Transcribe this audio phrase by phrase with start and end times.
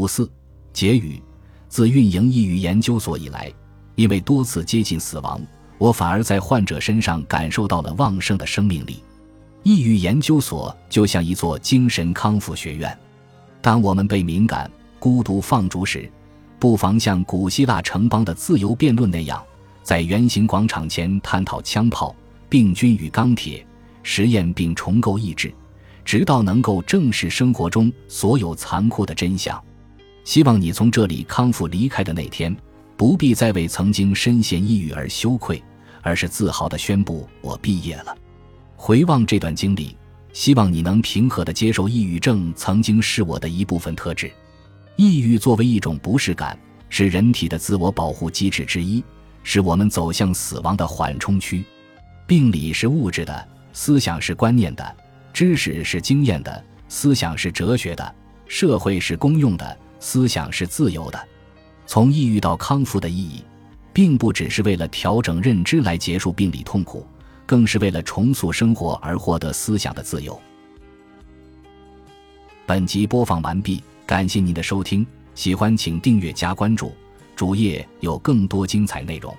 [0.00, 0.26] 五四
[0.72, 1.22] 结语：
[1.68, 3.52] 自运营抑郁研究所以来，
[3.96, 5.38] 因为多次接近死亡，
[5.76, 9.04] 我反而在患者身上感受到了旺盛的生命力。
[9.62, 12.98] 抑郁研究所就像一座精神康复学院。
[13.60, 16.10] 当我们被敏感、孤独放逐时，
[16.58, 19.44] 不妨像古希腊城邦的自由辩论那样，
[19.82, 22.16] 在圆形广场前探讨枪炮、
[22.48, 23.66] 病菌与钢铁
[24.02, 25.52] 实验，并重构意志。
[26.02, 29.62] 直到能够正视生活中所有残酷的真相，
[30.24, 32.54] 希望你从这里康复离开的那天，
[32.96, 35.62] 不必再为曾经深陷抑郁而羞愧，
[36.02, 38.16] 而是自豪地宣布我毕业了。
[38.76, 39.96] 回望这段经历，
[40.32, 44.30] 希望你能平和地接受抑郁症曾经是我的一部分特质。
[44.96, 46.58] 抑郁作为一种不适感，
[46.88, 49.02] 是人体的自我保护机制之一，
[49.42, 51.64] 是我们走向死亡的缓冲区。
[52.26, 54.96] 病理是物质的，思想是观念的。
[55.32, 58.14] 知识是经验的，思想是哲学的，
[58.46, 61.28] 社会是公用的，思想是自由的。
[61.86, 63.44] 从抑郁到康复的意义，
[63.92, 67.06] 并不只是为了调整认知来结束病理痛苦，
[67.46, 70.40] 更是为了重塑生活而获得思想的自由。
[72.66, 76.92] 本集播放完毕，感谢您的收听，喜欢请订阅加关注，
[77.34, 79.36] 主页有更多精彩内容。